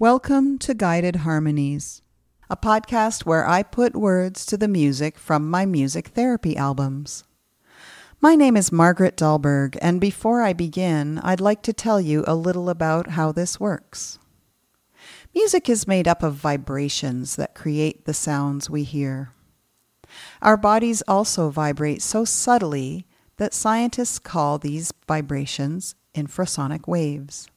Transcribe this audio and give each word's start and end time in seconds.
Welcome 0.00 0.58
to 0.58 0.74
Guided 0.74 1.16
Harmonies, 1.16 2.02
a 2.48 2.56
podcast 2.56 3.26
where 3.26 3.44
I 3.44 3.64
put 3.64 3.96
words 3.96 4.46
to 4.46 4.56
the 4.56 4.68
music 4.68 5.18
from 5.18 5.50
my 5.50 5.66
music 5.66 6.10
therapy 6.10 6.56
albums. 6.56 7.24
My 8.20 8.36
name 8.36 8.56
is 8.56 8.70
Margaret 8.70 9.16
Dahlberg, 9.16 9.76
and 9.82 10.00
before 10.00 10.40
I 10.40 10.52
begin, 10.52 11.18
I'd 11.24 11.40
like 11.40 11.62
to 11.62 11.72
tell 11.72 12.00
you 12.00 12.22
a 12.28 12.36
little 12.36 12.70
about 12.70 13.08
how 13.08 13.32
this 13.32 13.58
works. 13.58 14.20
Music 15.34 15.68
is 15.68 15.88
made 15.88 16.06
up 16.06 16.22
of 16.22 16.34
vibrations 16.34 17.34
that 17.34 17.56
create 17.56 18.04
the 18.04 18.14
sounds 18.14 18.70
we 18.70 18.84
hear. 18.84 19.32
Our 20.40 20.56
bodies 20.56 21.02
also 21.08 21.50
vibrate 21.50 22.02
so 22.02 22.24
subtly 22.24 23.04
that 23.38 23.52
scientists 23.52 24.20
call 24.20 24.58
these 24.58 24.92
vibrations 25.08 25.96
infrasonic 26.14 26.86
waves. 26.86 27.48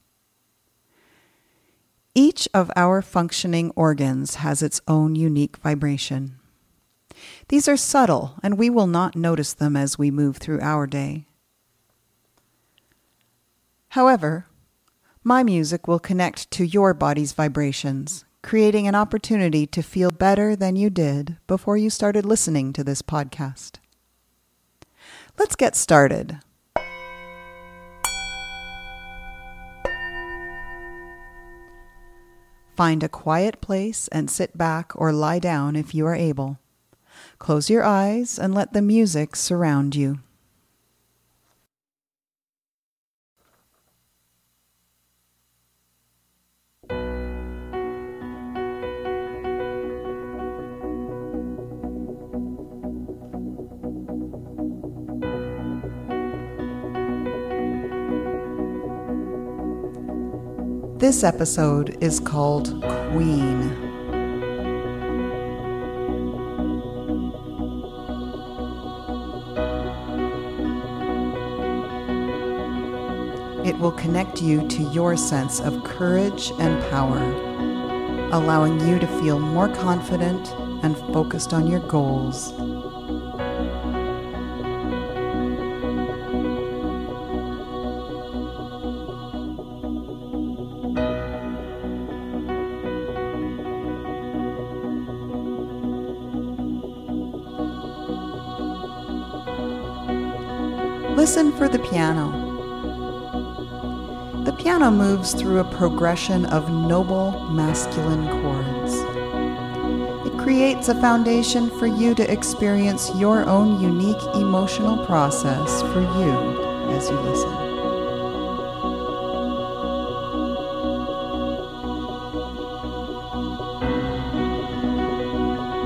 Each 2.14 2.46
of 2.52 2.70
our 2.76 3.00
functioning 3.00 3.72
organs 3.74 4.36
has 4.36 4.62
its 4.62 4.82
own 4.86 5.14
unique 5.14 5.56
vibration. 5.56 6.38
These 7.48 7.68
are 7.68 7.76
subtle, 7.76 8.34
and 8.42 8.58
we 8.58 8.68
will 8.68 8.86
not 8.86 9.16
notice 9.16 9.54
them 9.54 9.76
as 9.76 9.98
we 9.98 10.10
move 10.10 10.36
through 10.36 10.60
our 10.60 10.86
day. 10.86 11.26
However, 13.90 14.46
my 15.24 15.42
music 15.42 15.88
will 15.88 15.98
connect 15.98 16.50
to 16.50 16.66
your 16.66 16.92
body's 16.92 17.32
vibrations, 17.32 18.24
creating 18.42 18.86
an 18.86 18.94
opportunity 18.94 19.66
to 19.68 19.82
feel 19.82 20.10
better 20.10 20.54
than 20.56 20.76
you 20.76 20.90
did 20.90 21.38
before 21.46 21.76
you 21.76 21.88
started 21.88 22.26
listening 22.26 22.72
to 22.72 22.84
this 22.84 23.00
podcast. 23.00 23.76
Let's 25.38 25.56
get 25.56 25.76
started. 25.76 26.40
Find 32.76 33.02
a 33.02 33.08
quiet 33.08 33.60
place 33.60 34.08
and 34.08 34.30
sit 34.30 34.56
back 34.56 34.92
or 34.94 35.12
lie 35.12 35.38
down 35.38 35.76
if 35.76 35.94
you 35.94 36.06
are 36.06 36.14
able. 36.14 36.58
Close 37.38 37.68
your 37.68 37.84
eyes 37.84 38.38
and 38.38 38.54
let 38.54 38.72
the 38.72 38.82
music 38.82 39.36
surround 39.36 39.94
you. 39.94 40.20
This 61.02 61.24
episode 61.24 61.96
is 62.00 62.20
called 62.20 62.80
Queen. 63.10 63.72
It 73.66 73.76
will 73.80 73.90
connect 73.90 74.40
you 74.40 74.68
to 74.68 74.82
your 74.92 75.16
sense 75.16 75.58
of 75.58 75.82
courage 75.82 76.52
and 76.60 76.80
power, 76.88 77.18
allowing 78.30 78.78
you 78.86 79.00
to 79.00 79.06
feel 79.20 79.40
more 79.40 79.74
confident 79.74 80.52
and 80.84 80.96
focused 81.12 81.52
on 81.52 81.66
your 81.66 81.80
goals. 81.80 82.52
Listen 101.22 101.52
for 101.52 101.68
the 101.68 101.78
piano. 101.78 102.32
The 104.44 104.52
piano 104.54 104.90
moves 104.90 105.34
through 105.34 105.60
a 105.60 105.64
progression 105.78 106.46
of 106.46 106.68
noble 106.68 107.48
masculine 107.48 108.26
chords. 108.42 108.94
It 110.26 110.36
creates 110.36 110.88
a 110.88 110.96
foundation 110.96 111.70
for 111.78 111.86
you 111.86 112.16
to 112.16 112.28
experience 112.28 113.08
your 113.14 113.48
own 113.48 113.80
unique 113.80 114.20
emotional 114.34 115.06
process 115.06 115.82
for 115.92 116.00
you 116.00 116.90
as 116.90 117.08
you 117.08 117.16
listen. 117.20 117.52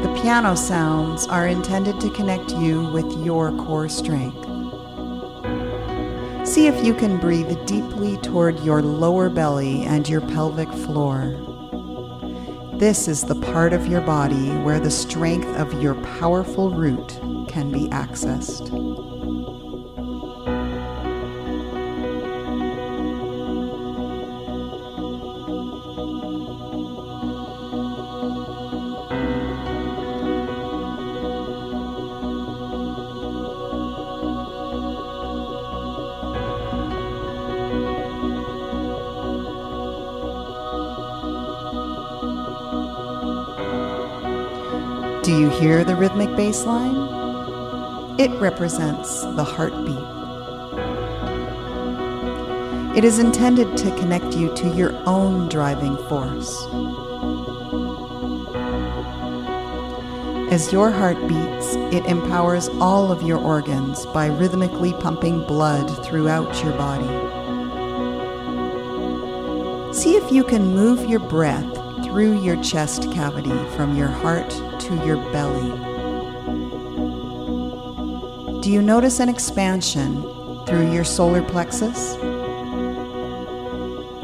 The 0.03 0.19
piano 0.23 0.55
sounds 0.55 1.27
are 1.27 1.47
intended 1.47 2.01
to 2.01 2.09
connect 2.09 2.53
you 2.53 2.91
with 2.91 3.23
your 3.23 3.53
core 3.59 3.91
strength. 3.91 4.56
See 6.57 6.69
if 6.69 6.83
you 6.83 6.95
can 6.95 7.19
breathe 7.19 7.55
deeply 7.67 8.17
toward 8.23 8.59
your 8.61 8.81
lower 8.81 9.29
belly 9.29 9.83
and 9.83 10.09
your 10.09 10.23
pelvic 10.23 10.71
floor. 10.71 11.37
This 12.79 13.09
is 13.09 13.25
the 13.25 13.35
part 13.35 13.75
of 13.75 13.87
your 13.87 14.01
body 14.01 14.49
where 14.63 14.81
the 14.81 14.91
strength 14.91 15.49
of 15.59 15.83
your 15.83 15.97
powerful 16.19 16.71
root 16.71 17.21
can 17.47 17.71
be 17.71 17.89
accessed. 17.89 18.71
Do 45.27 45.37
you 45.37 45.51
hear 45.51 45.83
the 45.83 45.97
rhythmic 45.97 46.37
bass 46.37 46.65
line? 46.65 46.95
It 48.17 48.31
represents 48.41 49.23
the 49.23 49.43
heartbeat. 49.43 49.99
It 52.97 53.03
is 53.03 53.19
intended 53.19 53.77
to 53.77 53.91
connect 53.97 54.37
you 54.37 54.55
to 54.55 54.69
your 54.69 54.93
own 55.05 55.49
driving 55.49 55.97
force. 56.09 56.63
As 60.53 60.73
your 60.73 60.93
heart 60.93 61.19
beats, 61.27 61.75
it 61.93 62.07
empowers 62.07 62.69
all 62.81 63.11
of 63.11 63.25
your 63.25 63.39
organs 63.39 64.07
by 64.07 64.27
rhythmically 64.27 64.93
pumping 64.93 65.45
blood 65.45 66.05
throughout 66.05 66.63
your 66.63 66.75
body. 66.75 67.05
See 69.93 70.15
if 70.15 70.31
you 70.31 70.45
can 70.45 70.73
move 70.73 71.11
your 71.11 71.19
breath 71.19 71.86
through 72.17 72.41
your 72.41 72.57
chest 72.63 73.13
cavity 73.13 73.53
from 73.77 73.95
your 73.95 74.09
heart 74.09 74.49
to 74.81 74.95
your 75.05 75.19
belly. 75.33 75.69
Do 78.63 78.71
you 78.71 78.81
notice 78.81 79.21
an 79.21 79.29
expansion 79.29 80.23
through 80.65 80.95
your 80.95 81.05
solar 81.05 81.43
plexus? 81.43 82.15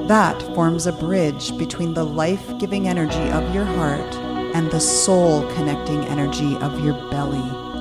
That 0.08 0.41
forms 0.54 0.86
a 0.86 0.92
bridge 0.92 1.54
between 1.58 1.92
the 1.92 2.06
life 2.06 2.58
giving 2.58 2.88
energy 2.88 3.28
of 3.31 3.54
your 3.54 3.66
heart 3.66 4.14
and 4.54 4.70
the 4.70 4.81
soul 4.81 5.47
connecting 5.52 6.02
energy 6.06 6.56
of 6.62 6.82
your 6.82 6.94
belly. 7.10 7.71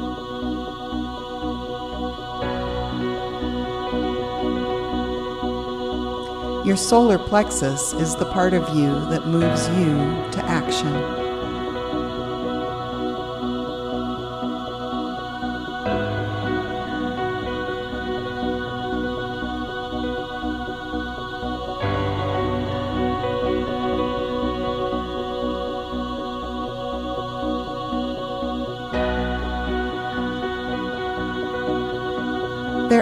Your 6.64 6.78
solar 6.78 7.18
plexus 7.18 7.92
is 7.94 8.16
the 8.16 8.26
part 8.26 8.54
of 8.54 8.76
you 8.76 8.88
that 9.10 9.26
moves 9.26 9.68
you 9.70 9.96
to 10.32 10.46
action. 10.46 11.21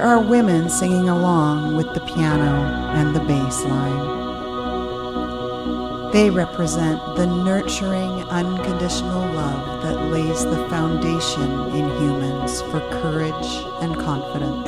Are 0.09 0.19
women 0.19 0.67
singing 0.67 1.07
along 1.07 1.75
with 1.75 1.93
the 1.93 1.99
piano 1.99 2.65
and 2.95 3.15
the 3.15 3.19
bass 3.19 3.63
line. 3.65 4.17
They 6.11 6.31
represent 6.31 6.99
the 7.15 7.27
nurturing, 7.27 8.23
unconditional 8.23 9.21
love 9.33 9.83
that 9.83 10.05
lays 10.05 10.43
the 10.45 10.67
foundation 10.67 11.51
in 11.75 11.87
humans 12.01 12.63
for 12.63 12.79
courage 12.89 13.63
and 13.83 13.95
confidence. 13.99 14.67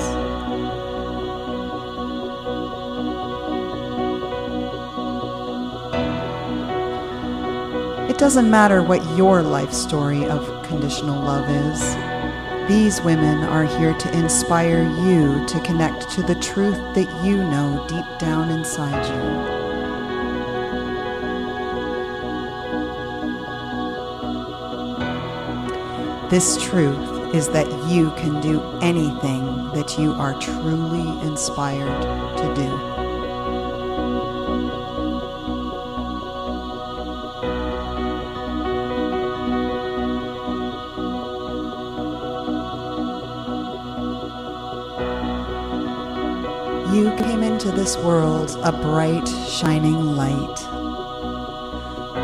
It 8.11 8.19
doesn't 8.19 8.51
matter 8.51 8.83
what 8.83 9.03
your 9.17 9.41
life 9.41 9.73
story 9.73 10.23
of 10.25 10.61
conditional 10.61 11.19
love 11.19 11.49
is. 11.49 12.10
These 12.67 13.01
women 13.01 13.43
are 13.43 13.65
here 13.65 13.93
to 13.93 14.17
inspire 14.17 14.83
you 14.83 15.45
to 15.47 15.59
connect 15.61 16.09
to 16.11 16.21
the 16.21 16.35
truth 16.35 16.77
that 16.95 17.25
you 17.25 17.37
know 17.37 17.85
deep 17.87 18.05
down 18.19 18.49
inside 18.49 19.05
you. 19.07 19.61
This 26.29 26.61
truth 26.63 27.35
is 27.35 27.49
that 27.49 27.67
you 27.89 28.11
can 28.11 28.39
do 28.39 28.61
anything 28.81 29.71
that 29.73 29.97
you 29.97 30.13
are 30.13 30.39
truly 30.39 31.09
inspired 31.27 32.01
to 32.37 32.55
do. 32.55 33.00
You 46.91 47.15
came 47.17 47.43
into 47.43 47.71
this 47.71 47.97
world 47.97 48.57
a 48.63 48.71
bright, 48.71 49.27
shining 49.27 50.15
light 50.15 50.81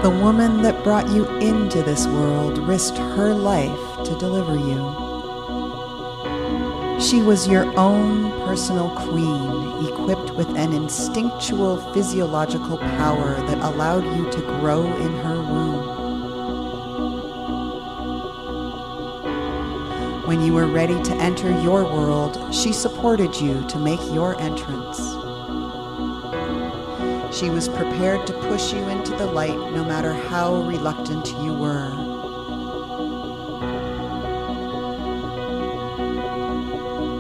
the 0.04 0.12
woman 0.12 0.62
that 0.62 0.84
brought 0.84 1.10
you 1.10 1.26
into 1.40 1.82
this 1.84 2.06
world 2.08 2.60
risked 2.60 2.98
her 2.98 3.34
life 3.34 4.06
to 4.06 4.16
deliver 4.20 4.56
you. 4.56 4.78
She 7.02 7.22
was 7.22 7.48
your 7.48 7.66
own 7.78 8.32
personal 8.46 8.92
queen, 8.92 9.86
equipped 9.88 10.32
with 10.36 10.48
an 10.50 10.72
instinctual 10.72 11.78
physiological 11.94 12.78
power 12.78 13.36
that 13.48 13.58
allowed 13.58 14.06
you 14.16 14.30
to 14.32 14.42
grow 14.60 14.86
in 14.98 15.12
her 15.18 15.42
womb. 15.42 15.77
When 20.28 20.42
you 20.42 20.52
were 20.52 20.68
ready 20.68 21.02
to 21.04 21.16
enter 21.16 21.50
your 21.62 21.86
world, 21.86 22.54
she 22.54 22.74
supported 22.74 23.34
you 23.40 23.66
to 23.70 23.80
make 23.80 24.02
your 24.12 24.38
entrance. 24.42 24.98
She 27.34 27.50
was 27.50 27.70
prepared 27.70 28.28
to 28.28 28.34
push 28.34 28.74
you 28.74 28.86
into 28.90 29.12
the 29.16 29.26
light 29.26 29.58
no 29.72 29.86
matter 29.86 30.12
how 30.12 30.64
reluctant 30.64 31.28
you 31.28 31.54
were. 31.54 31.92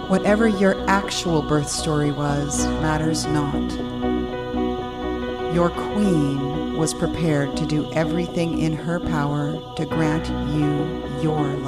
Whatever 0.09 0.50
your 0.50 0.75
actual 0.89 1.42
birth 1.42 1.69
story 1.69 2.12
was 2.12 2.68
matters 2.81 3.25
not. 3.25 3.71
Your 5.54 5.69
queen 5.69 6.75
was 6.75 6.94
prepared 6.94 7.56
to 7.56 7.65
do 7.65 7.89
everything 7.94 8.59
in 8.59 8.74
her 8.74 9.00
power 9.00 9.54
to 9.77 9.86
grant 9.86 10.27
you 10.54 11.21
your 11.21 11.48
life. 11.59 11.67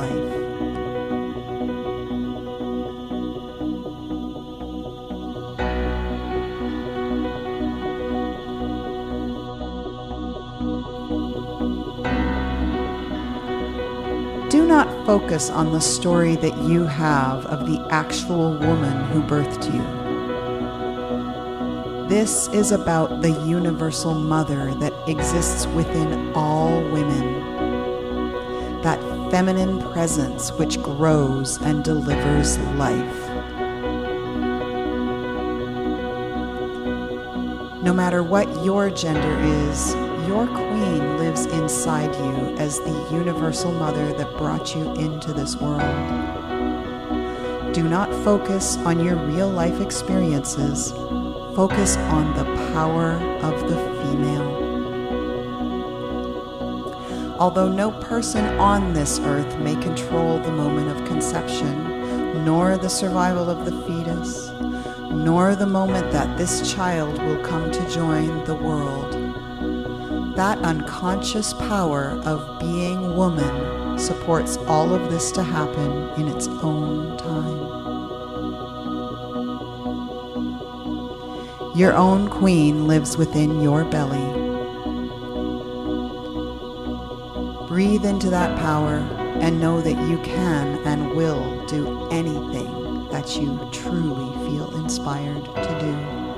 Focus 15.10 15.50
on 15.50 15.72
the 15.72 15.82
story 15.82 16.36
that 16.36 16.56
you 16.60 16.86
have 16.86 17.44
of 17.48 17.66
the 17.66 17.80
actual 17.90 18.54
woman 18.60 18.96
who 19.06 19.24
birthed 19.24 19.66
you. 19.74 19.82
This 22.08 22.48
is 22.50 22.72
about 22.72 23.24
the 23.24 23.32
universal 23.44 24.14
mother 24.14 24.72
that 24.76 24.94
exists 25.10 25.66
within 25.66 26.32
all 26.36 26.84
women. 26.92 27.42
That 28.84 29.02
feminine 29.32 29.82
presence 29.82 30.52
which 30.52 30.80
grows 30.80 31.60
and 31.64 31.84
delivers 31.84 32.60
life. 32.78 33.30
No 37.82 37.94
matter 37.96 38.22
what 38.22 38.64
your 38.64 38.92
gender 38.92 39.40
is, 39.40 40.09
your 40.30 40.46
queen 40.46 41.18
lives 41.18 41.48
inside 41.48 42.14
you 42.18 42.56
as 42.58 42.80
the 42.82 43.08
universal 43.12 43.72
mother 43.72 44.14
that 44.14 44.38
brought 44.38 44.76
you 44.76 44.94
into 44.94 45.34
this 45.34 45.56
world. 45.56 45.82
Do 47.74 47.90
not 47.90 48.14
focus 48.24 48.78
on 48.78 49.04
your 49.04 49.16
real 49.16 49.50
life 49.50 49.82
experiences, 49.82 50.92
focus 51.56 51.98
on 51.98 52.38
the 52.38 52.44
power 52.74 53.14
of 53.42 53.60
the 53.68 53.76
female. 54.04 54.68
Although 57.40 57.70
no 57.70 57.90
person 57.90 58.46
on 58.60 58.94
this 58.94 59.18
earth 59.22 59.58
may 59.58 59.78
control 59.82 60.38
the 60.38 60.52
moment 60.52 60.90
of 60.96 61.08
conception, 61.08 62.46
nor 62.46 62.78
the 62.78 62.88
survival 62.88 63.50
of 63.50 63.66
the 63.66 63.72
fetus, 63.88 64.52
nor 65.10 65.56
the 65.56 65.66
moment 65.66 66.12
that 66.12 66.38
this 66.38 66.72
child 66.72 67.20
will 67.24 67.44
come 67.44 67.72
to 67.72 67.90
join 67.90 68.44
the 68.44 68.54
world, 68.54 69.19
that 70.40 70.58
unconscious 70.60 71.54
power 71.54 72.12
of 72.24 72.62
being 72.62 73.14
woman 73.18 74.00
supports 74.00 74.56
all 74.68 74.94
of 74.94 75.12
this 75.12 75.34
to 75.34 75.44
happen 75.44 75.92
in 76.12 76.30
its 76.30 76.48
own 76.48 77.18
time. 77.18 77.58
Your 81.78 81.94
own 81.94 82.30
queen 82.30 82.88
lives 82.88 83.18
within 83.18 83.60
your 83.60 83.84
belly. 83.84 84.18
Breathe 87.68 88.06
into 88.06 88.30
that 88.30 88.58
power 88.60 89.00
and 89.42 89.60
know 89.60 89.82
that 89.82 90.08
you 90.10 90.20
can 90.20 90.80
and 90.88 91.18
will 91.18 91.66
do 91.66 92.08
anything 92.12 93.10
that 93.10 93.36
you 93.36 93.60
truly 93.74 94.34
feel 94.48 94.74
inspired 94.78 95.44
to 95.44 95.80
do. 95.82 96.29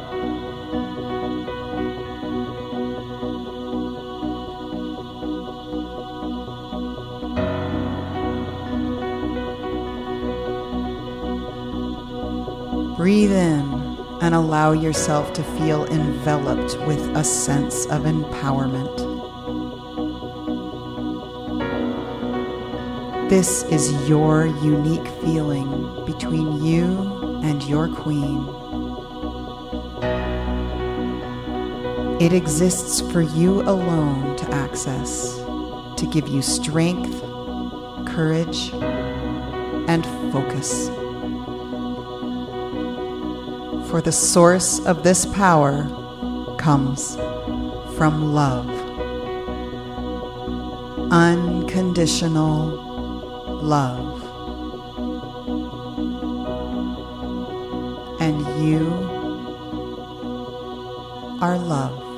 Breathe 13.02 13.32
in 13.32 13.98
and 14.22 14.36
allow 14.36 14.74
yourself 14.74 15.34
to 15.34 15.42
feel 15.42 15.86
enveloped 15.86 16.78
with 16.86 17.00
a 17.18 17.24
sense 17.24 17.88
of 17.88 18.04
empowerment. 18.04 18.96
This 23.28 23.64
is 23.64 24.08
your 24.08 24.46
unique 24.46 25.08
feeling 25.24 26.06
between 26.06 26.64
you 26.64 27.42
and 27.42 27.64
your 27.64 27.88
queen. 27.88 28.48
It 32.22 32.34
exists 32.34 33.02
for 33.12 33.22
you 33.22 33.64
alone 33.64 34.36
to 34.36 34.54
access, 34.54 35.38
to 35.38 36.08
give 36.12 36.28
you 36.28 36.44
strength, 36.44 37.20
courage, 38.06 38.72
and 39.90 40.06
focus 40.32 40.92
for 43.92 44.02
the 44.02 44.12
source 44.12 44.80
of 44.86 45.04
this 45.04 45.26
power 45.26 45.84
comes 46.58 47.18
from 47.98 48.34
love. 48.34 48.70
Unconditional 51.12 52.70
love. 53.62 54.24
And 58.22 58.40
you 58.64 58.88
are 61.42 61.58
loved. 61.58 62.11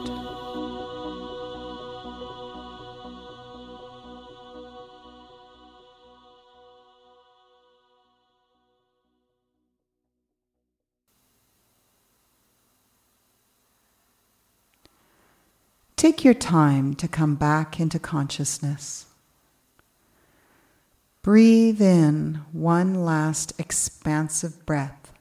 Take 16.04 16.26
your 16.26 16.34
time 16.34 16.96
to 16.96 17.08
come 17.08 17.36
back 17.36 17.80
into 17.80 17.98
consciousness. 17.98 19.06
Breathe 21.22 21.82
in 21.82 22.42
one 22.52 23.06
last 23.06 23.54
expansive 23.58 24.66
breath, 24.66 25.14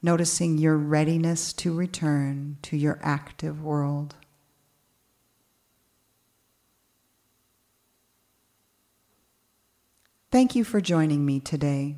noticing 0.00 0.56
your 0.56 0.76
readiness 0.76 1.52
to 1.54 1.74
return 1.74 2.58
to 2.62 2.76
your 2.76 3.00
active 3.02 3.64
world. 3.64 4.14
Thank 10.30 10.54
you 10.54 10.62
for 10.62 10.80
joining 10.80 11.26
me 11.26 11.40
today 11.40 11.96